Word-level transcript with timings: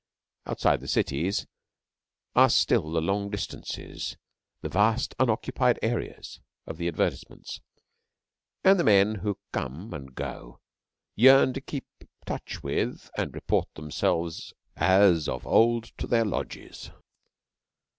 Outside 0.47 0.81
the 0.81 0.87
cities 0.87 1.45
are 2.35 2.49
still 2.49 2.89
the 2.91 3.01
long 3.01 3.29
distances, 3.29 4.17
the 4.61 4.69
'vast, 4.69 5.13
unoccupied 5.19 5.77
areas' 5.83 6.39
of 6.65 6.77
the 6.77 6.87
advertisements; 6.87 7.61
and 8.63 8.79
the 8.79 8.83
men 8.83 9.13
who 9.21 9.37
come 9.53 9.93
and 9.93 10.15
go 10.15 10.59
yearn 11.15 11.53
to 11.53 11.61
keep 11.61 11.85
touch 12.25 12.63
with 12.63 13.11
and 13.15 13.35
report 13.35 13.71
themselves 13.75 14.55
as 14.75 15.29
of 15.29 15.45
old 15.45 15.95
to 15.99 16.07
their 16.07 16.25
lodges. 16.25 16.89